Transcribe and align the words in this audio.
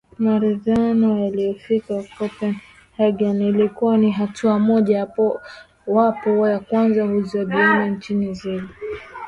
maridhiano 0.17 1.19
yaliofikia 1.19 2.03
copen 2.17 2.55
hagen 2.97 3.41
ilikuwa 3.41 3.97
ni 3.97 4.11
hatua 4.11 4.59
moja 4.59 5.07
wapo 5.87 6.47
ya 6.49 6.59
kwanza 6.59 7.07
kuzibana 7.07 7.87
nchi 7.87 8.33
zile 8.33 8.63